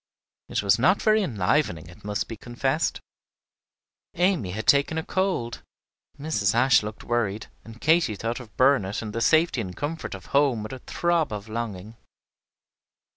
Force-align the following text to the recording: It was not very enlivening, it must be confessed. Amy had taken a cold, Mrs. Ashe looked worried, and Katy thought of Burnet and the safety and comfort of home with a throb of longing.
It 0.49 0.63
was 0.63 0.79
not 0.79 0.99
very 0.99 1.21
enlivening, 1.21 1.85
it 1.85 2.03
must 2.03 2.27
be 2.27 2.35
confessed. 2.35 2.99
Amy 4.15 4.49
had 4.49 4.65
taken 4.65 4.97
a 4.97 5.03
cold, 5.05 5.61
Mrs. 6.19 6.55
Ashe 6.55 6.81
looked 6.81 7.03
worried, 7.03 7.45
and 7.63 7.79
Katy 7.79 8.15
thought 8.15 8.39
of 8.39 8.57
Burnet 8.57 9.03
and 9.03 9.13
the 9.13 9.21
safety 9.21 9.61
and 9.61 9.77
comfort 9.77 10.15
of 10.15 10.25
home 10.33 10.63
with 10.63 10.73
a 10.73 10.79
throb 10.79 11.31
of 11.31 11.47
longing. 11.47 11.97